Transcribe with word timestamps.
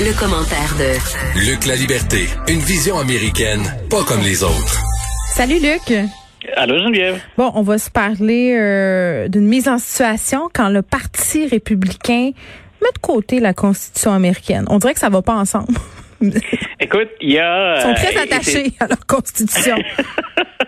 Le, 0.00 0.18
commentaire 0.18 0.74
de 0.78 1.46
Luc 1.46 1.66
La 1.66 1.76
Liberté, 1.76 2.26
une 2.48 2.60
vision 2.60 2.98
américaine, 2.98 3.62
pas 3.90 4.02
comme 4.04 4.20
les 4.22 4.42
autres. 4.42 4.80
Salut 5.34 5.60
Luc. 5.60 5.92
Allô 6.56 6.78
Geneviève. 6.78 7.20
Bon, 7.36 7.52
on 7.54 7.62
va 7.62 7.78
se 7.78 7.90
parler 7.90 8.56
euh, 8.58 9.28
d'une 9.28 9.46
mise 9.46 9.68
en 9.68 9.78
situation 9.78 10.48
quand 10.52 10.70
le 10.70 10.82
Parti 10.82 11.46
républicain 11.46 12.30
met 12.80 12.92
de 12.94 12.98
côté 13.00 13.38
la 13.38 13.52
Constitution 13.52 14.12
américaine. 14.12 14.64
On 14.68 14.78
dirait 14.78 14.94
que 14.94 15.00
ça 15.00 15.10
va 15.10 15.20
pas 15.20 15.34
ensemble. 15.34 15.74
Écoute, 16.80 17.10
il 17.20 17.32
y 17.32 17.38
a... 17.38 17.76
Ils 17.76 17.82
sont 17.82 17.94
très 17.94 18.16
euh, 18.16 18.22
attachés 18.22 18.72
à 18.80 18.86
leur 18.86 19.06
Constitution. 19.06 19.76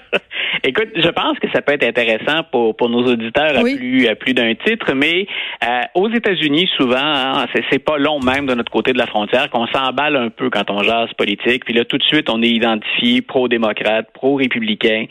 Écoute, 0.66 0.88
je 0.96 1.08
pense 1.08 1.38
que 1.38 1.46
ça 1.52 1.60
peut 1.60 1.74
être 1.74 1.84
intéressant 1.84 2.42
pour, 2.50 2.74
pour 2.74 2.88
nos 2.88 3.04
auditeurs 3.04 3.58
à 3.58 3.60
plus 3.60 4.08
à 4.08 4.14
plus 4.14 4.32
d'un 4.32 4.54
titre, 4.54 4.94
mais 4.94 5.26
euh, 5.62 5.82
aux 5.94 6.08
États-Unis, 6.08 6.70
souvent, 6.74 6.96
hein, 6.96 7.44
c'est, 7.54 7.62
c'est 7.70 7.78
pas 7.78 7.98
long 7.98 8.18
même 8.18 8.46
de 8.46 8.54
notre 8.54 8.72
côté 8.72 8.94
de 8.94 8.98
la 8.98 9.06
frontière 9.06 9.50
qu'on 9.50 9.66
s'emballe 9.66 10.16
un 10.16 10.30
peu 10.30 10.48
quand 10.48 10.70
on 10.70 10.82
jase 10.82 11.12
politique. 11.18 11.66
Puis 11.66 11.74
là, 11.74 11.84
tout 11.84 11.98
de 11.98 12.02
suite, 12.02 12.30
on 12.30 12.42
est 12.42 12.48
identifié 12.48 13.20
pro-démocrate, 13.20 14.10
pro-républicain. 14.14 15.04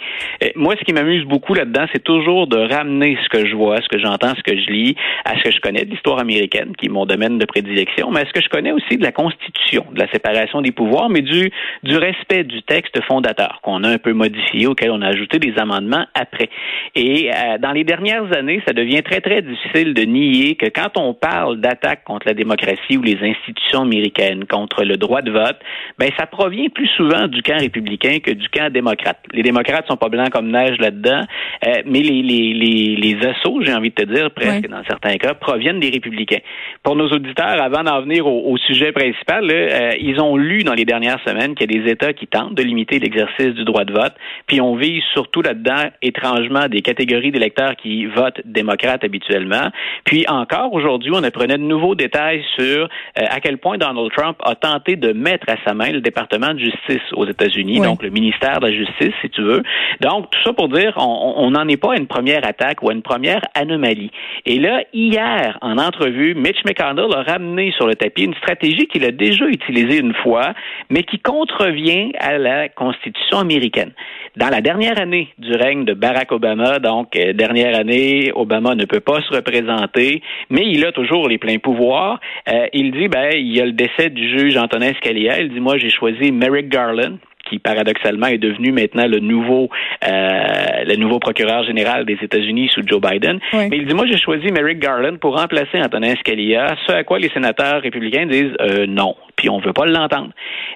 Euh, 0.43 0.47
moi, 0.55 0.73
ce 0.79 0.83
qui 0.85 0.91
m'amuse 0.91 1.23
beaucoup 1.25 1.53
là-dedans, 1.53 1.85
c'est 1.93 2.03
toujours 2.03 2.47
de 2.47 2.57
ramener 2.57 3.15
ce 3.23 3.29
que 3.29 3.45
je 3.45 3.55
vois, 3.55 3.77
ce 3.81 3.89
que 3.89 3.99
j'entends, 3.99 4.33
ce 4.35 4.41
que 4.41 4.57
je 4.59 4.71
lis, 4.71 4.95
à 5.23 5.37
ce 5.37 5.43
que 5.43 5.51
je 5.51 5.59
connais 5.59 5.85
de 5.85 5.91
l'histoire 5.91 6.17
américaine, 6.17 6.73
qui 6.75 6.87
est 6.87 6.89
mon 6.89 7.05
domaine 7.05 7.37
de 7.37 7.45
prédilection, 7.45 8.09
mais 8.09 8.21
à 8.21 8.25
ce 8.25 8.33
que 8.33 8.41
je 8.41 8.49
connais 8.49 8.71
aussi 8.71 8.97
de 8.97 9.03
la 9.03 9.11
Constitution, 9.11 9.85
de 9.91 9.99
la 9.99 10.09
séparation 10.09 10.61
des 10.61 10.71
pouvoirs, 10.71 11.09
mais 11.09 11.21
du, 11.21 11.51
du 11.83 11.95
respect 11.95 12.43
du 12.43 12.63
texte 12.63 12.99
fondateur 13.03 13.59
qu'on 13.61 13.83
a 13.83 13.89
un 13.89 13.99
peu 13.99 14.13
modifié, 14.13 14.65
auquel 14.65 14.89
on 14.89 15.03
a 15.03 15.09
ajouté 15.09 15.42
des 15.43 15.57
amendements 15.57 16.05
après. 16.13 16.49
Et 16.95 17.31
euh, 17.31 17.57
dans 17.59 17.71
les 17.71 17.83
dernières 17.83 18.31
années, 18.37 18.61
ça 18.67 18.73
devient 18.73 19.03
très, 19.03 19.21
très 19.21 19.41
difficile 19.41 19.93
de 19.93 20.03
nier 20.03 20.55
que 20.55 20.67
quand 20.67 20.97
on 20.97 21.13
parle 21.13 21.59
d'attaque 21.59 22.03
contre 22.03 22.27
la 22.27 22.33
démocratie 22.33 22.97
ou 22.97 23.01
les 23.01 23.17
institutions 23.21 23.81
américaines, 23.81 24.45
contre 24.45 24.83
le 24.83 24.97
droit 24.97 25.21
de 25.21 25.31
vote, 25.31 25.59
ben 25.97 26.09
ça 26.17 26.25
provient 26.25 26.69
plus 26.69 26.87
souvent 26.97 27.27
du 27.27 27.41
camp 27.41 27.57
républicain 27.57 28.19
que 28.23 28.31
du 28.31 28.47
camp 28.49 28.71
démocrate. 28.71 29.19
Les 29.33 29.43
démocrates 29.43 29.87
sont 29.87 29.97
pas 29.97 30.09
blancs 30.09 30.29
comme 30.29 30.51
neige 30.51 30.77
là-dedans, 30.79 31.23
euh, 31.67 31.81
mais 31.85 32.01
les, 32.01 32.21
les, 32.21 32.53
les, 32.53 32.95
les 32.95 33.27
assauts, 33.27 33.61
j'ai 33.61 33.73
envie 33.73 33.89
de 33.89 33.95
te 33.95 34.05
dire, 34.05 34.31
presque 34.31 34.67
dans 34.67 34.83
certains 34.87 35.17
cas, 35.17 35.33
proviennent 35.33 35.79
des 35.79 35.89
républicains. 35.89 36.43
Pour 36.83 36.95
nos 36.95 37.09
auditeurs, 37.09 37.61
avant 37.61 37.83
d'en 37.83 38.01
venir 38.01 38.27
au, 38.27 38.51
au 38.51 38.57
sujet 38.57 38.91
principal, 38.91 39.45
là, 39.45 39.53
euh, 39.53 39.91
ils 39.99 40.19
ont 40.19 40.37
lu 40.37 40.63
dans 40.63 40.73
les 40.73 40.85
dernières 40.85 41.19
semaines 41.25 41.55
qu'il 41.55 41.71
y 41.71 41.79
a 41.79 41.81
des 41.83 41.91
États 41.91 42.13
qui 42.13 42.27
tentent 42.27 42.55
de 42.55 42.63
limiter 42.63 42.99
l'exercice 42.99 43.53
du 43.55 43.63
droit 43.63 43.85
de 43.85 43.93
vote, 43.93 44.13
puis 44.47 44.61
on 44.61 44.75
vise 44.75 45.03
surtout 45.13 45.32
là-dedans, 45.41 45.89
étrangement, 46.01 46.67
des 46.67 46.81
catégories 46.81 47.31
d'électeurs 47.31 47.75
qui 47.75 48.05
votent 48.05 48.41
démocrates 48.45 49.03
habituellement. 49.03 49.69
Puis 50.05 50.25
encore 50.27 50.73
aujourd'hui, 50.73 51.11
on 51.13 51.23
apprenait 51.23 51.57
de 51.57 51.63
nouveaux 51.63 51.95
détails 51.95 52.43
sur 52.57 52.83
euh, 52.83 52.87
à 53.15 53.39
quel 53.39 53.57
point 53.57 53.77
Donald 53.77 54.11
Trump 54.15 54.37
a 54.43 54.55
tenté 54.55 54.95
de 54.95 55.13
mettre 55.13 55.49
à 55.49 55.55
sa 55.65 55.73
main 55.73 55.91
le 55.91 56.01
département 56.01 56.53
de 56.53 56.59
justice 56.59 57.01
aux 57.13 57.25
États-Unis, 57.25 57.79
Oui. 57.79 57.87
donc 57.87 58.03
le 58.03 58.09
ministère 58.09 58.59
de 58.59 58.67
la 58.67 58.73
Justice, 58.73 59.13
si 59.21 59.29
tu 59.29 59.41
veux. 59.41 59.63
Donc, 60.01 60.29
tout 60.31 60.39
ça 60.43 60.53
pour 60.53 60.69
dire, 60.69 60.93
on 60.97 61.51
n'en 61.51 61.67
est 61.67 61.77
pas 61.77 61.93
à 61.93 61.97
une 61.97 62.07
première 62.07 62.45
attaque 62.45 62.81
ou 62.81 62.89
à 62.89 62.93
une 62.93 63.01
première 63.01 63.41
anomalie. 63.55 64.11
Et 64.45 64.59
là, 64.59 64.83
hier, 64.93 65.57
en 65.61 65.77
entrevue, 65.77 66.35
Mitch 66.35 66.63
McConnell 66.65 67.13
a 67.15 67.23
ramené 67.23 67.71
sur 67.71 67.87
le 67.87 67.95
tapis 67.95 68.23
une 68.23 68.35
stratégie 68.35 68.87
qu'il 68.87 69.05
a 69.05 69.11
déjà 69.11 69.45
utilisée 69.45 69.99
une 69.99 70.13
fois, 70.13 70.53
mais 70.89 71.03
qui 71.03 71.19
contrevient 71.19 72.11
à 72.19 72.37
la 72.37 72.69
Constitution 72.69 73.39
américaine. 73.39 73.91
Dans 74.35 74.49
la 74.49 74.61
dernière 74.61 74.99
année 74.99 75.27
du 75.37 75.53
règne 75.53 75.85
de 75.85 75.93
Barack 75.93 76.31
Obama, 76.31 76.79
donc 76.79 77.15
euh, 77.15 77.33
dernière 77.33 77.77
année, 77.77 78.31
Obama 78.33 78.73
ne 78.73 78.85
peut 78.85 78.99
pas 78.99 79.21
se 79.21 79.35
représenter, 79.35 80.23
mais 80.49 80.63
il 80.65 80.83
a 80.85 80.91
toujours 80.91 81.27
les 81.27 81.37
pleins 81.37 81.59
pouvoirs. 81.59 82.19
Euh, 82.51 82.65
il 82.73 82.91
dit, 82.91 83.07
ben, 83.09 83.29
il 83.33 83.55
y 83.55 83.61
a 83.61 83.65
le 83.65 83.73
décès 83.73 84.09
du 84.09 84.27
juge 84.27 84.57
Antonin 84.57 84.91
Scalia. 84.95 85.39
Il 85.39 85.49
dit, 85.49 85.59
moi, 85.59 85.77
j'ai 85.77 85.91
choisi 85.91 86.31
Merrick 86.31 86.67
Garland 86.67 87.17
qui 87.49 87.59
paradoxalement 87.59 88.27
est 88.27 88.37
devenu 88.37 88.71
maintenant 88.71 89.05
le 89.05 89.19
nouveau 89.19 89.69
euh, 90.07 90.83
le 90.85 90.95
nouveau 90.95 91.19
procureur 91.19 91.63
général 91.63 92.05
des 92.05 92.17
États-Unis 92.21 92.69
sous 92.73 92.81
Joe 92.85 93.01
Biden. 93.01 93.39
Oui. 93.53 93.67
Mais 93.69 93.77
il 93.77 93.85
dit 93.85 93.93
moi 93.93 94.05
j'ai 94.05 94.17
choisi 94.17 94.47
Merrick 94.51 94.79
Garland 94.79 95.17
pour 95.17 95.37
remplacer 95.37 95.81
Antonin 95.81 96.15
Scalia, 96.15 96.75
ce 96.87 96.93
à 96.93 97.03
quoi 97.03 97.19
les 97.19 97.29
sénateurs 97.29 97.81
républicains 97.81 98.25
disent 98.25 98.55
euh, 98.61 98.85
non, 98.87 99.15
puis 99.43 99.49
on 99.49 99.59
veut 99.59 99.73
pas 99.73 99.85
l'entendre. 99.85 100.29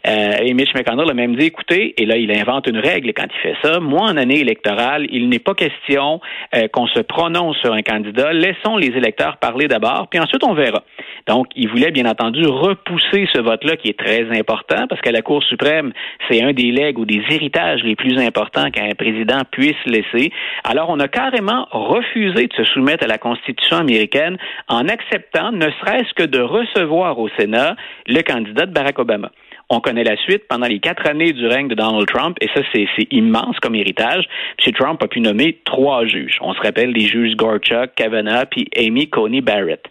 Euh, 0.05 0.39
et 0.43 0.53
Mitch 0.53 0.73
McConnell 0.75 1.09
a 1.09 1.13
même 1.13 1.37
dit 1.37 1.45
écoutez, 1.45 1.93
et 2.01 2.05
là 2.05 2.17
il 2.17 2.29
invente 2.37 2.67
une 2.67 2.79
règle 2.79 3.13
quand 3.13 3.27
il 3.33 3.39
fait 3.41 3.55
ça, 3.63 3.79
moi 3.79 4.01
en 4.01 4.17
année 4.17 4.41
électorale, 4.41 5.07
il 5.09 5.29
n'est 5.29 5.39
pas 5.39 5.53
question 5.53 6.19
euh, 6.53 6.67
qu'on 6.67 6.85
se 6.87 6.99
prononce 6.99 7.55
sur 7.59 7.71
un 7.71 7.81
candidat, 7.81 8.33
laissons 8.33 8.75
les 8.75 8.87
électeurs 8.87 9.37
parler 9.37 9.69
d'abord, 9.69 10.09
puis 10.09 10.19
ensuite 10.19 10.43
on 10.43 10.53
verra. 10.53 10.83
Donc, 11.27 11.47
il 11.55 11.67
voulait 11.69 11.91
bien 11.91 12.05
entendu 12.05 12.45
repousser 12.45 13.27
ce 13.33 13.41
vote-là 13.41 13.75
qui 13.75 13.89
est 13.89 13.99
très 13.99 14.25
important 14.37 14.87
parce 14.87 15.01
qu'à 15.01 15.11
la 15.11 15.21
Cour 15.21 15.43
suprême, 15.43 15.91
c'est 16.29 16.41
un 16.41 16.53
des 16.53 16.71
legs 16.71 16.97
ou 16.97 17.05
des 17.05 17.21
héritages 17.29 17.83
les 17.83 17.95
plus 17.95 18.17
importants 18.17 18.71
qu'un 18.71 18.95
président 18.95 19.41
puisse 19.51 19.75
laisser. 19.85 20.31
Alors, 20.63 20.89
on 20.89 20.99
a 20.99 21.07
carrément 21.07 21.67
refusé 21.71 22.47
de 22.47 22.53
se 22.53 22.63
soumettre 22.65 23.03
à 23.03 23.07
la 23.07 23.17
Constitution 23.17 23.77
américaine 23.77 24.37
en 24.69 24.87
acceptant, 24.87 25.51
ne 25.51 25.69
serait-ce 25.81 26.13
que 26.13 26.23
de 26.23 26.39
recevoir 26.39 27.19
au 27.19 27.29
Sénat 27.37 27.75
le 28.07 28.21
candidat 28.21 28.56
Barack 28.65 28.99
Obama. 28.99 29.31
On 29.69 29.81
connaît 29.81 30.05
la 30.05 30.15
suite 30.15 30.47
pendant 30.47 30.67
les 30.67 30.79
quatre 30.79 31.05
années 31.07 31.33
du 31.33 31.45
règne 31.45 31.67
de 31.67 31.75
Donald 31.75 32.07
Trump, 32.07 32.37
et 32.39 32.47
ça, 32.53 32.61
c'est 32.73 32.87
immense 33.11 33.59
comme 33.59 33.75
héritage. 33.75 34.23
M. 34.65 34.73
Trump 34.73 35.03
a 35.03 35.07
pu 35.07 35.19
nommer 35.19 35.59
trois 35.65 36.05
juges. 36.05 36.37
On 36.41 36.53
se 36.53 36.61
rappelle 36.61 36.91
les 36.91 37.05
juges 37.05 37.35
Gorchuk, 37.35 37.93
Kavanaugh, 37.95 38.45
puis 38.49 38.69
Amy 38.77 39.09
Coney 39.09 39.41
Barrett. 39.41 39.83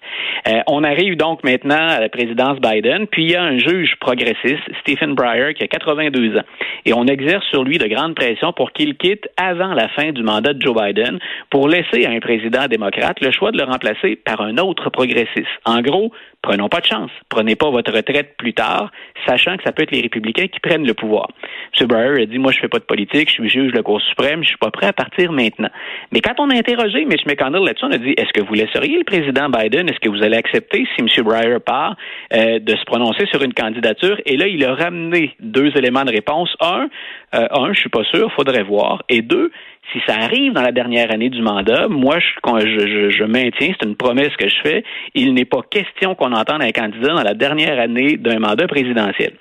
Euh, 0.49 0.61
on 0.67 0.83
arrive 0.83 1.17
donc 1.17 1.45
maintenant 1.45 1.89
à 1.89 2.01
la 2.01 2.09
présidence 2.09 2.59
Biden, 2.59 3.07
puis 3.07 3.25
il 3.25 3.31
y 3.33 3.37
a 3.37 3.43
un 3.43 3.59
juge 3.59 3.97
progressiste, 4.01 4.63
Stephen 4.81 5.15
Breyer, 5.15 5.53
qui 5.55 5.63
a 5.63 5.69
82 5.69 6.39
ans. 6.39 6.45
Et 6.87 6.95
on 6.95 7.07
exerce 7.07 7.45
sur 7.49 7.63
lui 7.63 7.77
de 7.77 7.87
grandes 7.87 8.15
pressions 8.15 8.53
pour 8.53 8.73
qu'il 8.73 8.97
quitte 8.97 9.29
avant 9.37 9.75
la 9.75 9.89
fin 9.89 10.13
du 10.13 10.23
mandat 10.23 10.55
de 10.55 10.63
Joe 10.63 10.75
Biden 10.75 11.19
pour 11.51 11.69
laisser 11.69 12.07
à 12.07 12.11
un 12.11 12.21
président 12.21 12.67
démocrate 12.67 13.21
le 13.21 13.31
choix 13.31 13.51
de 13.51 13.59
le 13.59 13.65
remplacer 13.65 14.17
par 14.17 14.41
un 14.41 14.57
autre 14.57 14.89
progressiste. 14.91 15.47
En 15.65 15.81
gros, 15.83 16.13
prenons 16.47 16.69
pas 16.69 16.81
de 16.81 16.87
chance. 16.87 17.11
Prenez 17.29 17.57
pas 17.57 17.71
votre 17.71 17.93
retraite 17.93 18.37
plus 18.39 18.55
tard, 18.55 18.91
sachant 19.27 19.57
que 19.57 19.65
ça 19.65 19.73
peut 19.73 19.83
être 19.83 19.91
les 19.91 20.01
républicains 20.01 20.47
qui 20.47 20.61
prennent 20.61 20.87
le 20.87 20.95
pouvoir. 20.95 21.27
M. 21.79 21.87
Breyer 21.89 22.23
a 22.23 22.27
dit, 22.27 22.39
moi, 22.39 22.53
je 22.53 22.61
fais 22.61 22.69
pas 22.69 22.79
de 22.79 22.85
politique, 22.85 23.29
je 23.29 23.35
suis 23.35 23.49
juge 23.49 23.73
de 23.73 23.77
la 23.77 23.83
Cour 23.83 24.01
suprême, 24.01 24.43
je 24.45 24.49
suis 24.49 24.57
pas 24.59 24.71
prêt 24.71 24.87
à 24.87 24.93
partir 24.93 25.33
maintenant. 25.33 25.71
Mais 26.13 26.21
quand 26.21 26.39
on 26.39 26.49
a 26.51 26.55
interrogé 26.55 27.05
Mitch 27.05 27.27
McConnell 27.27 27.65
là-dessus, 27.65 27.85
on 27.85 27.91
a 27.93 27.99
dit, 27.99 28.15
est-ce 28.17 28.33
que 28.33 28.43
vous 28.47 28.55
laisseriez 28.55 28.99
le 28.99 29.05
président 29.05 29.49
Biden, 29.49 29.89
est-ce 29.89 29.99
que 30.01 30.09
vous 30.09 30.23
allez 30.23 30.37
accepter, 30.37 30.87
si 30.95 31.03
M. 31.03 31.25
Breyer 31.25 31.59
part, 31.59 31.97
euh, 32.33 32.61
de 32.61 32.77
se 32.77 32.85
prononcer 32.85 33.27
sur 33.27 33.43
une 33.43 33.53
candidature? 33.55 34.17
Et 34.25 34.37
là, 34.37 34.47
il 34.47 34.65
a 34.65 34.75
ramené 34.75 35.35
deux 35.41 35.77
éléments 35.77 36.05
de 36.05 36.13
réponse. 36.13 36.55
Un, 36.61 36.89
euh, 37.35 37.49
un, 37.51 37.73
je 37.73 37.81
suis 37.81 37.91
pas 37.91 38.05
sûr, 38.05 38.31
faudrait 38.33 38.63
voir. 38.63 39.03
Et 39.09 39.21
deux, 39.21 39.51
si 39.93 40.01
ça 40.07 40.15
arrive 40.19 40.53
dans 40.53 40.63
la 40.63 40.73
dernière 40.73 41.13
année 41.13 41.29
du 41.31 41.41
mandat, 41.43 41.87
moi, 41.89 42.19
je- 42.19 43.11
je 43.11 43.25
maintiens, 43.25 43.73
c'est 43.79 43.87
une 43.89 43.95
promesse 43.97 44.35
que 44.37 44.49
je 44.49 44.57
fais, 44.63 44.85
il 45.15 45.33
n'est 45.35 45.45
pas 45.45 45.61
question 45.71 46.15
qu'on 46.17 46.33
entende 46.37 46.63
un 46.63 46.73
candidat 46.73 47.15
dans 47.15 47.23
la 47.23 47.35
dernière 47.35 47.79
année 47.79 48.17
d'un 48.17 48.39
mandat 48.39 48.67
présidentiel. 48.67 49.33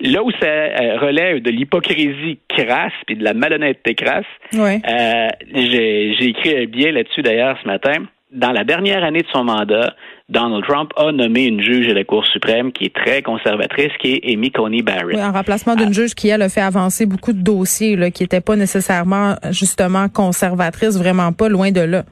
Là 0.00 0.22
où 0.22 0.30
ça 0.30 0.46
euh, 0.46 0.98
relève 0.98 1.42
de 1.42 1.50
l'hypocrisie 1.50 2.38
crasse 2.48 2.92
puis 3.06 3.16
de 3.16 3.24
la 3.24 3.34
malhonnêteté 3.34 3.94
crasse, 3.94 4.24
euh, 4.54 5.28
j'ai 5.54 6.24
écrit 6.24 6.56
un 6.56 6.64
billet 6.64 6.92
là-dessus 6.92 7.22
d'ailleurs 7.22 7.58
ce 7.62 7.66
matin. 7.66 7.92
Dans 8.32 8.52
la 8.52 8.64
dernière 8.64 9.04
année 9.04 9.22
de 9.22 9.26
son 9.32 9.44
mandat, 9.44 9.94
Donald 10.28 10.64
Trump 10.64 10.92
a 10.96 11.10
nommé 11.10 11.46
une 11.46 11.60
juge 11.60 11.88
de 11.88 11.92
la 11.92 12.04
Cour 12.04 12.24
suprême 12.24 12.72
qui 12.72 12.84
est 12.84 12.94
très 12.94 13.20
conservatrice, 13.20 13.90
qui 14.00 14.12
est 14.14 14.32
Amy 14.32 14.52
Coney 14.52 14.82
Barrett. 14.82 15.16
Oui, 15.16 15.22
en 15.22 15.32
remplacement 15.32 15.74
d'une 15.74 15.92
juge 15.92 16.14
qui, 16.14 16.28
elle, 16.28 16.42
a 16.42 16.48
fait 16.48 16.60
avancer 16.60 17.04
beaucoup 17.04 17.32
de 17.32 17.42
dossiers 17.42 17.96
là, 17.96 18.10
qui 18.12 18.22
n'étaient 18.22 18.40
pas 18.40 18.54
nécessairement, 18.54 19.34
justement, 19.50 20.08
conservatrices, 20.08 20.96
vraiment 20.96 21.32
pas, 21.32 21.48
loin 21.48 21.72
de 21.72 21.80
là. 21.80 22.04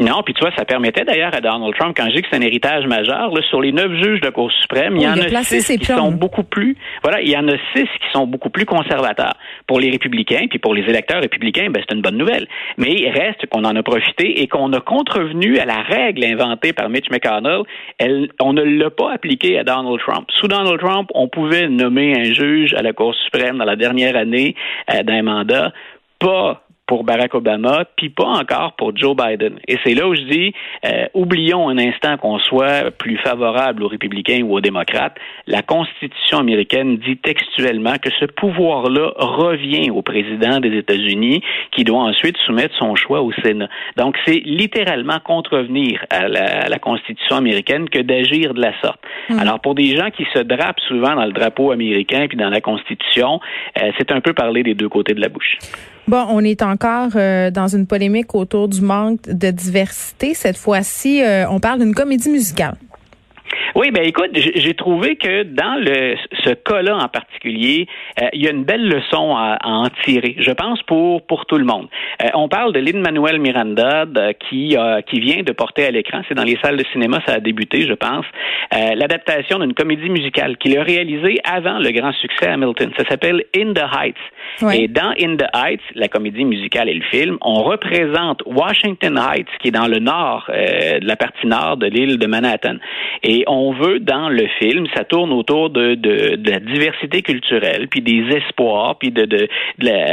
Non, 0.00 0.22
puis 0.24 0.34
tu 0.34 0.40
vois, 0.40 0.50
ça 0.56 0.64
permettait 0.64 1.04
d'ailleurs 1.04 1.34
à 1.34 1.40
Donald 1.40 1.72
Trump, 1.78 1.94
quand 1.96 2.06
je 2.08 2.16
dis 2.16 2.22
que 2.22 2.28
c'est 2.30 2.36
un 2.36 2.42
héritage 2.42 2.84
majeur, 2.86 3.32
là, 3.32 3.40
sur 3.48 3.60
les 3.60 3.70
neuf 3.70 3.92
juges 4.02 4.20
de 4.20 4.26
la 4.26 4.32
Cour 4.32 4.50
suprême, 4.50 4.96
il 4.96 5.02
y 5.02 5.06
en 5.06 5.16
a 5.16 5.44
six 5.44 5.78
qui 5.78 5.86
sont 5.86 6.10
beaucoup 6.10 6.42
plus, 6.42 6.76
voilà, 7.02 7.20
il 7.20 7.28
y 7.28 7.36
en 7.36 7.46
a 7.46 7.56
six 7.74 7.84
qui 7.84 8.10
sont 8.12 8.26
beaucoup 8.26 8.50
plus 8.50 8.66
conservateurs. 8.66 9.34
Pour 9.68 9.78
les 9.78 9.90
républicains, 9.90 10.46
puis 10.50 10.58
pour 10.58 10.74
les 10.74 10.82
électeurs 10.82 11.20
républicains, 11.20 11.70
ben, 11.70 11.82
c'est 11.88 11.94
une 11.94 12.02
bonne 12.02 12.18
nouvelle. 12.18 12.48
Mais 12.76 12.92
il 12.92 13.08
reste 13.08 13.46
qu'on 13.46 13.64
en 13.64 13.76
a 13.76 13.82
profité 13.82 14.42
et 14.42 14.48
qu'on 14.48 14.72
a 14.72 14.80
contrevenu 14.80 15.58
à 15.58 15.64
la 15.64 15.82
règle 15.82 16.24
inventée 16.24 16.72
par 16.72 16.88
Mitch 16.88 17.08
McConnell. 17.10 17.62
Elle, 17.98 18.30
on 18.40 18.52
ne 18.52 18.62
l'a 18.62 18.90
pas 18.90 19.12
appliquée 19.12 19.58
à 19.58 19.64
Donald 19.64 20.00
Trump. 20.00 20.28
Sous 20.40 20.48
Donald 20.48 20.80
Trump, 20.80 21.08
on 21.14 21.28
pouvait 21.28 21.68
nommer 21.68 22.18
un 22.18 22.24
juge 22.24 22.74
à 22.74 22.82
la 22.82 22.92
Cour 22.92 23.14
suprême 23.14 23.58
dans 23.58 23.64
la 23.64 23.76
dernière 23.76 24.16
année 24.16 24.56
euh, 24.92 25.02
d'un 25.04 25.22
mandat, 25.22 25.72
pas 26.18 26.63
pour 26.86 27.04
Barack 27.04 27.34
Obama, 27.34 27.84
puis 27.96 28.10
pas 28.10 28.26
encore 28.26 28.74
pour 28.74 28.96
Joe 28.96 29.16
Biden. 29.16 29.58
Et 29.68 29.78
c'est 29.84 29.94
là 29.94 30.06
où 30.06 30.14
je 30.14 30.22
dis, 30.22 30.54
euh, 30.84 31.06
oublions 31.14 31.68
un 31.68 31.78
instant 31.78 32.16
qu'on 32.18 32.38
soit 32.38 32.90
plus 32.90 33.16
favorable 33.18 33.82
aux 33.82 33.88
républicains 33.88 34.42
ou 34.42 34.54
aux 34.54 34.60
démocrates. 34.60 35.16
La 35.46 35.62
Constitution 35.62 36.38
américaine 36.38 36.98
dit 36.98 37.16
textuellement 37.16 37.96
que 38.02 38.10
ce 38.20 38.26
pouvoir-là 38.26 39.12
revient 39.16 39.90
au 39.90 40.02
président 40.02 40.60
des 40.60 40.76
États-Unis, 40.76 41.42
qui 41.72 41.84
doit 41.84 42.00
ensuite 42.02 42.36
soumettre 42.38 42.74
son 42.78 42.94
choix 42.96 43.22
au 43.22 43.32
Sénat. 43.42 43.68
Donc, 43.96 44.16
c'est 44.26 44.42
littéralement 44.44 45.18
contrevenir 45.24 46.04
à 46.10 46.28
la, 46.28 46.64
à 46.64 46.68
la 46.68 46.78
Constitution 46.78 47.36
américaine 47.36 47.88
que 47.88 48.00
d'agir 48.00 48.54
de 48.54 48.60
la 48.60 48.78
sorte. 48.80 49.00
Hmm. 49.30 49.38
Alors, 49.38 49.60
pour 49.60 49.74
des 49.74 49.96
gens 49.96 50.10
qui 50.10 50.26
se 50.34 50.40
drapent 50.40 50.80
souvent 50.80 51.14
dans 51.14 51.24
le 51.24 51.32
drapeau 51.32 51.72
américain 51.72 52.26
puis 52.28 52.36
dans 52.36 52.50
la 52.50 52.60
Constitution, 52.60 53.40
euh, 53.80 53.90
c'est 53.98 54.12
un 54.12 54.20
peu 54.20 54.32
parler 54.34 54.62
des 54.62 54.74
deux 54.74 54.88
côtés 54.88 55.14
de 55.14 55.20
la 55.20 55.28
bouche. 55.28 55.58
Bon, 56.06 56.26
on 56.28 56.40
est 56.40 56.60
encore 56.60 57.12
euh, 57.16 57.50
dans 57.50 57.68
une 57.68 57.86
polémique 57.86 58.34
autour 58.34 58.68
du 58.68 58.82
manque 58.82 59.22
de 59.22 59.50
diversité. 59.50 60.34
Cette 60.34 60.58
fois-ci, 60.58 61.22
euh, 61.22 61.48
on 61.48 61.60
parle 61.60 61.80
d'une 61.80 61.94
comédie 61.94 62.28
musicale. 62.28 62.76
Oui, 63.76 63.90
ben 63.90 64.04
écoute, 64.04 64.30
j'ai 64.34 64.74
trouvé 64.74 65.16
que 65.16 65.42
dans 65.42 65.74
le 65.74 66.14
ce 66.44 66.50
cas-là 66.50 66.96
en 66.96 67.08
particulier, 67.08 67.88
euh, 68.22 68.28
il 68.32 68.44
y 68.44 68.46
a 68.46 68.52
une 68.52 68.62
belle 68.62 68.86
leçon 68.86 69.34
à, 69.36 69.58
en 69.64 69.88
tirer. 70.04 70.36
Je 70.38 70.52
pense 70.52 70.80
pour 70.84 71.26
pour 71.26 71.44
tout 71.46 71.58
le 71.58 71.64
monde. 71.64 71.88
Euh, 72.22 72.28
on 72.34 72.48
parle 72.48 72.72
de 72.72 72.78
Lin 72.78 73.00
Manuel 73.00 73.40
Miranda 73.40 74.04
qui 74.48 74.76
qui 75.08 75.20
vient 75.20 75.42
de 75.42 75.50
porter 75.50 75.86
à 75.86 75.90
l'écran, 75.90 76.22
c'est 76.28 76.36
dans 76.36 76.44
les 76.44 76.56
salles 76.62 76.76
de 76.76 76.84
cinéma, 76.92 77.18
ça 77.26 77.34
a 77.34 77.40
débuté, 77.40 77.82
je 77.82 77.94
pense, 77.94 78.24
euh, 78.74 78.94
l'adaptation 78.94 79.58
d'une 79.58 79.74
comédie 79.74 80.08
musicale 80.08 80.56
qu'il 80.58 80.78
a 80.78 80.84
réalisée 80.84 81.40
avant 81.42 81.80
le 81.80 81.90
grand 81.90 82.12
succès 82.12 82.46
Hamilton. 82.46 82.92
Ça 82.96 83.04
s'appelle 83.08 83.42
In 83.56 83.72
the 83.72 83.82
Heights. 83.92 84.72
Et 84.72 84.86
dans 84.86 85.12
In 85.20 85.36
the 85.36 85.48
Heights, 85.52 85.82
la 85.96 86.06
comédie 86.06 86.44
musicale 86.44 86.88
et 86.88 86.94
le 86.94 87.04
film, 87.10 87.38
on 87.40 87.64
représente 87.64 88.40
Washington 88.46 89.18
Heights, 89.18 89.48
qui 89.60 89.68
est 89.68 89.72
dans 89.72 89.88
le 89.88 89.98
nord, 89.98 90.44
de 90.48 91.04
la 91.04 91.16
partie 91.16 91.48
nord 91.48 91.76
de 91.76 91.86
l'île 91.86 92.18
de 92.18 92.26
Manhattan. 92.28 92.76
Et 93.24 93.42
on 93.48 93.63
veut 93.72 94.00
dans 94.00 94.28
le 94.28 94.46
film, 94.58 94.86
ça 94.94 95.04
tourne 95.04 95.32
autour 95.32 95.70
de, 95.70 95.96
la 96.48 96.60
diversité 96.60 97.22
culturelle, 97.22 97.88
puis 97.88 98.00
des 98.00 98.24
espoirs, 98.36 98.96
puis 98.98 99.10
de, 99.10 99.24
de, 99.24 99.48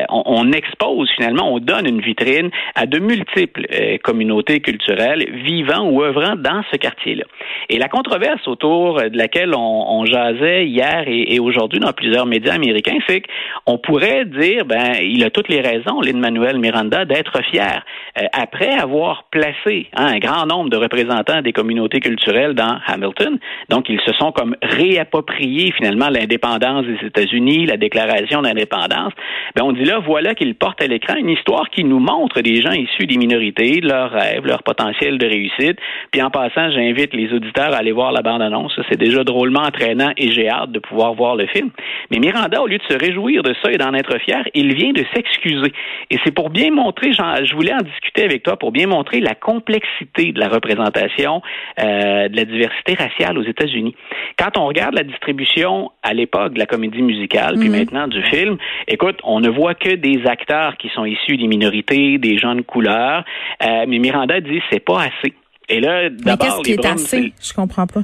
on, 0.09 0.51
expose 0.51 1.09
finalement, 1.15 1.53
on 1.53 1.59
donne 1.59 1.88
une 1.88 2.01
vitrine 2.01 2.50
à 2.75 2.86
de 2.86 3.00
multiples 3.00 3.65
euh, 3.74 3.98
communautés 4.03 4.59
culturelles 4.59 5.25
vivant 5.44 5.89
ou 5.89 6.03
œuvrant 6.03 6.36
dans 6.36 6.63
ce 6.71 6.77
quartier-là. 6.77 7.24
Et 7.69 7.77
la 7.77 7.88
controverse 7.88 8.48
autour 8.48 9.01
de 9.01 9.18
laquelle 9.18 9.53
on, 9.56 10.00
on 10.00 10.06
jasait 10.06 10.65
hier 10.65 11.03
et, 11.07 11.36
et 11.36 11.39
aujourd'hui 11.39 11.80
dans 11.80 11.94
plusieurs 11.94 12.25
médias 12.25 12.53
américains, 12.53 12.98
c'est 13.07 13.24
qu'on 13.65 13.77
pourrait 13.77 14.25
dire, 14.25 14.65
ben, 14.65 14.94
il 15.01 15.24
a 15.24 15.30
toutes 15.30 15.50
les 15.50 15.62
raisons, 15.62 16.01
Lin-Manuel 16.01 16.59
Miranda, 16.59 17.06
d'être 17.06 17.42
fier. 17.44 17.83
Euh, 18.18 18.25
après 18.33 18.71
avoir 18.71 19.25
placé 19.31 19.88
hein, 19.95 20.07
un 20.15 20.19
grand 20.19 20.45
nombre 20.45 20.69
de 20.69 20.77
représentants 20.77 21.42
des 21.42 21.53
communautés 21.53 22.00
culturelles 22.00 22.53
dans 22.53 22.77
Hamilton, 22.88 23.38
donc, 23.69 23.89
ils 23.89 23.99
se 24.01 24.13
sont 24.13 24.31
comme 24.31 24.55
réappropriés 24.61 25.71
finalement 25.71 26.09
l'indépendance 26.09 26.85
des 26.85 27.07
États-Unis, 27.07 27.65
la 27.65 27.77
déclaration 27.77 28.41
d'indépendance. 28.41 29.13
Ben, 29.55 29.63
on 29.63 29.71
dit 29.71 29.85
là, 29.85 29.99
voilà 29.99 30.35
qu'ils 30.35 30.55
portent 30.55 30.81
à 30.81 30.88
l'écran 30.88 31.15
une 31.15 31.29
histoire 31.29 31.69
qui 31.69 31.83
nous 31.83 31.99
montre 31.99 32.41
des 32.41 32.61
gens 32.61 32.71
issus 32.71 33.05
des 33.05 33.17
minorités, 33.17 33.81
leurs 33.81 34.11
rêves, 34.11 34.45
leur 34.45 34.63
potentiel 34.63 35.17
de 35.17 35.25
réussite. 35.25 35.77
Puis 36.11 36.21
en 36.21 36.29
passant, 36.29 36.71
j'invite 36.71 37.13
les 37.13 37.31
auditeurs 37.33 37.73
à 37.73 37.77
aller 37.77 37.91
voir 37.91 38.11
la 38.11 38.21
bande-annonce. 38.21 38.79
C'est 38.89 38.99
déjà 38.99 39.23
drôlement 39.23 39.61
entraînant 39.61 40.11
et 40.17 40.31
j'ai 40.31 40.49
hâte 40.49 40.71
de 40.71 40.79
pouvoir 40.79 41.13
voir 41.13 41.35
le 41.35 41.47
film. 41.47 41.69
Mais 42.09 42.19
Miranda, 42.19 42.61
au 42.61 42.67
lieu 42.67 42.77
de 42.77 42.83
se 42.89 42.97
réjouir 42.97 43.43
de 43.43 43.53
ça 43.63 43.71
et 43.71 43.77
d'en 43.77 43.93
être 43.93 44.19
fier, 44.19 44.43
il 44.53 44.73
vient 44.73 44.91
de 44.91 45.03
s'excuser. 45.13 45.71
Et 46.09 46.17
c'est 46.23 46.33
pour 46.33 46.49
bien 46.49 46.71
montrer, 46.71 47.13
je 47.13 47.55
voulais 47.55 47.73
en 47.73 47.83
discuter 47.83 48.23
avec 48.23 48.43
toi, 48.43 48.57
pour 48.57 48.71
bien 48.71 48.88
montrer 48.88 49.19
la 49.19 49.35
complexité 49.35 50.31
de 50.31 50.39
la 50.39 50.47
représentation 50.47 51.41
euh, 51.79 52.27
de 52.27 52.35
la 52.35 52.45
diversité 52.45 52.95
raciale 52.95 53.30
aux 53.37 53.43
États-Unis. 53.43 53.95
Quand 54.37 54.57
on 54.57 54.65
regarde 54.65 54.95
la 54.95 55.03
distribution 55.03 55.91
à 56.03 56.13
l'époque 56.13 56.53
de 56.53 56.59
la 56.59 56.65
comédie 56.65 57.01
musicale, 57.01 57.57
puis 57.59 57.69
mhm. 57.69 57.77
maintenant 57.77 58.07
du 58.07 58.21
film, 58.23 58.57
écoute, 58.87 59.19
on 59.23 59.39
ne 59.39 59.49
voit 59.49 59.75
que 59.75 59.95
des 59.95 60.25
acteurs 60.25 60.77
qui 60.77 60.89
sont 60.89 61.05
issus 61.05 61.37
des 61.37 61.47
minorités, 61.47 62.17
des 62.17 62.37
gens 62.37 62.55
de 62.55 62.61
couleur. 62.61 63.23
Euh, 63.63 63.85
mais 63.87 63.99
Miranda 63.99 64.39
dit 64.41 64.61
c'est 64.71 64.83
pas 64.83 65.01
assez. 65.01 65.33
Et 65.69 65.79
là, 65.79 66.09
d'abord, 66.09 66.47
qu'est-ce 66.47 66.61
qui 66.61 66.71
est 66.73 66.85
assez? 66.85 67.33
Je 67.41 67.53
comprends 67.53 67.87
pas. 67.87 68.03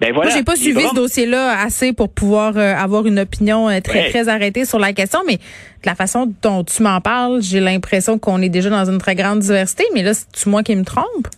Ben 0.00 0.12
voilà, 0.12 0.30
Moi, 0.30 0.38
j'ai 0.38 0.44
pas 0.44 0.56
suivi 0.56 0.80
ce 0.80 0.94
dossier-là 0.94 1.62
assez 1.62 1.92
pour 1.92 2.12
pouvoir 2.12 2.56
euh, 2.56 2.74
avoir 2.74 3.06
une 3.06 3.20
opinion 3.20 3.68
euh, 3.68 3.80
très 3.80 4.10
très 4.10 4.28
arrêtée 4.28 4.64
sur 4.64 4.78
la 4.78 4.92
question, 4.92 5.20
mais 5.26 5.36
de 5.36 5.86
la 5.86 5.94
façon 5.94 6.32
dont 6.42 6.64
tu 6.64 6.82
m'en 6.82 7.00
parles, 7.00 7.40
j'ai 7.40 7.60
l'impression 7.60 8.18
qu'on 8.18 8.42
est 8.42 8.48
déjà 8.48 8.68
dans 8.68 8.90
une 8.90 8.98
très 8.98 9.14
grande 9.14 9.40
diversité. 9.40 9.84
Mais 9.94 10.02
là, 10.02 10.12
c'est 10.14 10.46
moi 10.48 10.62
qui 10.62 10.74
me 10.74 10.84
trompe? 10.84 11.28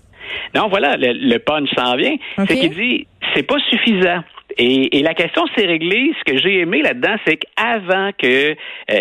Non, 0.55 0.69
voilà, 0.69 0.97
le, 0.97 1.39
punch 1.39 1.69
s'en 1.77 1.97
vient. 1.97 2.17
C'est 2.49 2.57
qu'il 2.57 2.75
dit, 2.75 3.07
c'est 3.35 3.43
pas 3.43 3.59
suffisant. 3.71 4.23
Et, 4.57 5.03
la 5.03 5.15
question 5.15 5.43
s'est 5.57 5.67
réglée. 5.67 6.13
Ce 6.19 6.33
que 6.33 6.39
j'ai 6.39 6.61
aimé 6.61 6.81
là-dedans, 6.83 7.17
c'est 7.27 7.37
qu'avant 7.37 8.11
que 8.17 8.53
euh, 8.53 8.55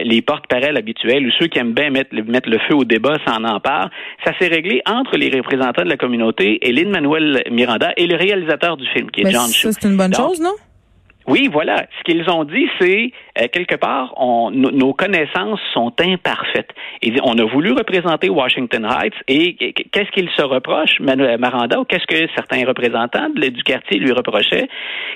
les 0.03 0.21
porte-parole 0.21 0.77
habituels 0.77 1.27
ou 1.27 1.31
ceux 1.39 1.47
qui 1.47 1.59
aiment 1.59 1.73
bien 1.73 1.91
mettre, 1.91 2.15
mettre 2.15 2.49
le 2.49 2.57
feu 2.67 2.75
au 2.75 2.85
débat 2.85 3.17
s'en 3.27 3.43
emparent, 3.43 3.89
ça 4.25 4.31
s'est 4.39 4.47
réglé 4.47 4.81
entre 4.87 5.15
les 5.15 5.29
représentants 5.29 5.83
de 5.83 5.89
la 5.89 5.97
communauté 5.97 6.57
et 6.67 6.71
Lin-Manuel 6.71 7.43
Miranda 7.51 7.91
et 7.97 8.07
le 8.07 8.15
réalisateur 8.15 8.77
du 8.77 8.87
film, 8.87 9.11
qui 9.11 9.21
est 9.21 9.31
John 9.31 9.51
Chu. 9.51 9.71
C'est 9.71 9.87
une 9.87 9.97
bonne 9.97 10.13
chose, 10.13 10.41
non? 10.41 10.55
Oui, 11.27 11.49
voilà. 11.51 11.85
Ce 11.97 12.03
qu'ils 12.03 12.29
ont 12.29 12.43
dit, 12.43 12.67
c'est 12.79 13.11
euh, 13.39 13.47
quelque 13.51 13.75
part, 13.75 14.13
nos 14.51 14.93
connaissances 14.93 15.59
sont 15.73 15.93
imparfaites. 15.99 16.71
On 17.23 17.37
a 17.37 17.45
voulu 17.45 17.71
représenter 17.71 18.29
Washington 18.29 18.85
Heights 18.85 19.15
et 19.27 19.55
qu'est-ce 19.55 20.11
qu'ils 20.11 20.29
se 20.35 20.41
reprochent, 20.41 20.99
Maranda, 20.99 21.79
ou 21.79 21.85
qu'est-ce 21.85 22.07
que 22.07 22.27
certains 22.35 22.65
représentants 22.67 23.29
du 23.29 23.63
quartier 23.63 23.99
lui 23.99 24.11
reprochaient, 24.11 24.67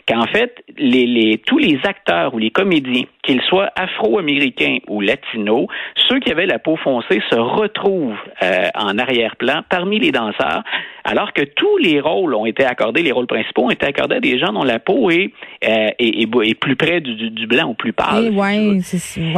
qu'en 0.08 0.26
fait, 0.28 0.64
les, 0.78 1.06
les, 1.06 1.38
tous 1.40 1.58
les 1.58 1.80
acteurs 1.84 2.34
ou 2.34 2.40
les 2.40 2.52
comédiens, 2.52 3.04
qu'ils 3.24 3.42
soient 3.42 3.70
afro-américains 3.76 4.78
ou 4.88 5.02
latinos, 5.02 5.68
ceux 6.08 6.20
qui 6.20 6.32
avaient 6.32 6.46
la 6.46 6.60
peau 6.60 6.78
foncée 6.78 7.22
se 7.30 7.38
retrouvent 7.38 8.16
euh, 8.44 8.70
en 8.76 8.98
arrière-plan 8.98 9.62
parmi 9.70 10.00
les 10.00 10.12
danseurs, 10.12 10.64
alors 11.08 11.32
que 11.32 11.42
tous 11.42 11.78
les 11.78 12.02
rôles 12.02 12.36
ont 12.36 12.46
été 12.46 12.66
accordés, 12.66 13.02
les 13.02 13.14
rôles 13.14 13.28
principaux 13.28 13.64
ont 13.64 13.70
été 13.70 13.86
accordés 13.86 14.16
à 14.16 14.20
des 14.20 14.38
gens 14.38 14.52
dont 14.52 14.66
la 14.66 14.78
peau 14.78 15.10
est 15.10 15.32
euh, 15.66 15.88
et, 16.00 16.28
plus 16.28 16.76
près 16.76 17.00
du, 17.00 17.48
blanc 17.48 17.70
ou 17.70 17.74
plus 17.76 17.94
pâle. 17.94 18.26
Et, 18.26 18.30
ouais, 18.30 18.80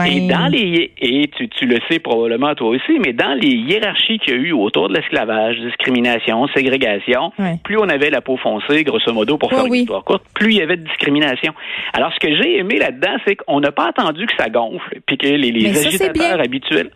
et 0.07 0.27
dans 0.27 0.47
les 0.47 0.91
et 0.99 1.29
tu, 1.37 1.47
tu, 1.47 1.67
le 1.67 1.77
sais 1.87 1.99
probablement 1.99 2.55
toi 2.55 2.69
aussi, 2.69 2.97
mais 3.05 3.13
dans 3.13 3.35
les 3.39 3.49
hiérarchies 3.49 4.17
qu'il 4.17 4.33
y 4.33 4.37
a 4.37 4.39
eu 4.39 4.51
autour 4.51 4.89
de 4.89 4.95
l'esclavage, 4.95 5.57
discrimination, 5.59 6.47
ségrégation, 6.55 7.31
plus 7.63 7.77
on 7.77 7.87
avait 7.87 8.09
la 8.09 8.21
peau 8.21 8.37
foncée, 8.37 8.83
grosso 8.83 9.13
modo, 9.13 9.37
pour 9.37 9.51
faire 9.51 9.67
une 9.67 9.75
histoire 9.75 10.03
courte, 10.03 10.23
plus 10.33 10.53
il 10.53 10.57
y 10.57 10.61
avait 10.63 10.77
de 10.77 10.85
discrimination. 10.85 11.53
Alors 11.93 12.11
ce 12.15 12.19
que 12.19 12.35
j'ai 12.35 12.57
aimé 12.57 12.79
là-dedans, 12.79 13.17
c'est 13.27 13.35
qu'on 13.35 13.59
n'a 13.59 13.71
pas 13.71 13.89
attendu 13.89 14.25
que 14.25 14.33
ça 14.39 14.49
gonfle, 14.49 15.01
puis 15.05 15.19
que 15.19 15.27
les, 15.27 15.51
les 15.51 15.85
agitateurs 15.85 16.39
habituels 16.39 16.89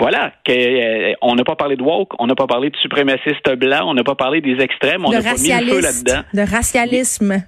voilà, 0.00 0.32
qu'on 0.46 0.52
euh, 0.52 1.34
n'a 1.34 1.44
pas 1.44 1.56
parlé 1.56 1.76
de 1.76 1.82
woke, 1.82 2.14
on 2.18 2.26
n'a 2.26 2.34
pas 2.34 2.46
parlé 2.46 2.70
de 2.70 2.76
suprémacistes 2.76 3.54
blancs, 3.56 3.82
on 3.84 3.92
n'a 3.92 4.02
pas 4.02 4.14
parlé 4.14 4.40
des 4.40 4.56
extrêmes, 4.58 5.04
on 5.04 5.10
n'a 5.10 5.22
pas 5.22 5.34
mis 5.34 5.50
le 5.50 5.74
feu 5.74 5.80
là-dedans. 5.80 6.22
De 6.32 6.40
racialisme. 6.40 7.44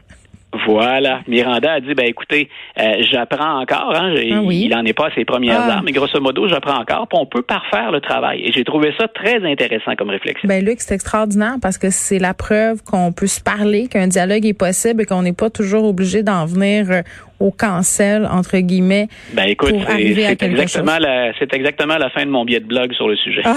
Voilà. 0.66 1.20
Miranda 1.26 1.72
a 1.72 1.80
dit, 1.80 1.94
ben 1.94 2.06
écoutez, 2.06 2.48
euh, 2.78 3.02
j'apprends 3.10 3.60
encore. 3.60 3.94
Hein, 3.94 4.14
ah 4.16 4.40
Il 4.50 4.68
n'en 4.70 4.84
est 4.84 4.92
pas 4.92 5.06
à 5.06 5.14
ses 5.14 5.24
premières 5.24 5.60
ah. 5.60 5.72
armes, 5.74 5.84
mais 5.86 5.92
grosso 5.92 6.20
modo, 6.20 6.48
j'apprends 6.48 6.80
encore. 6.80 7.08
Puis 7.08 7.18
on 7.18 7.26
peut 7.26 7.42
parfaire 7.42 7.90
le 7.90 8.00
travail. 8.00 8.42
Et 8.44 8.52
j'ai 8.52 8.64
trouvé 8.64 8.92
ça 8.98 9.08
très 9.08 9.44
intéressant 9.44 9.94
comme 9.96 10.10
réflexion. 10.10 10.48
Ben 10.48 10.64
Luc, 10.64 10.80
c'est 10.80 10.94
extraordinaire 10.94 11.56
parce 11.60 11.78
que 11.78 11.90
c'est 11.90 12.18
la 12.18 12.34
preuve 12.34 12.82
qu'on 12.82 13.12
peut 13.12 13.26
se 13.26 13.40
parler, 13.40 13.88
qu'un 13.88 14.08
dialogue 14.08 14.44
est 14.44 14.58
possible 14.58 15.02
et 15.02 15.04
qu'on 15.06 15.22
n'est 15.22 15.32
pas 15.32 15.50
toujours 15.50 15.84
obligé 15.84 16.22
d'en 16.22 16.44
venir 16.44 16.90
euh, 16.90 17.02
au 17.40 17.50
cancel 17.50 18.26
entre 18.30 18.58
guillemets. 18.58 19.08
Ben 19.32 19.44
écoute, 19.48 19.74
c'est 19.86 20.42
exactement 20.42 20.98
la 20.98 21.32
c'est 21.38 21.52
exactement 21.54 21.96
la 21.96 22.10
fin 22.10 22.24
de 22.24 22.30
mon 22.30 22.44
billet 22.44 22.60
de 22.60 22.66
blog 22.66 22.92
sur 22.92 23.08
le 23.08 23.16
sujet. 23.16 23.42
Ah, 23.44 23.56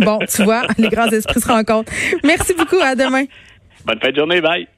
bon, 0.00 0.18
tu 0.34 0.44
vois, 0.44 0.62
les 0.78 0.88
grands 0.88 1.08
esprits 1.08 1.40
se 1.40 1.48
rencontrent. 1.48 1.92
Merci 2.24 2.54
beaucoup. 2.54 2.78
À 2.80 2.94
demain. 2.94 3.24
Bonne 3.84 3.98
fin 4.00 4.10
de 4.10 4.16
journée. 4.16 4.40
Bye. 4.40 4.68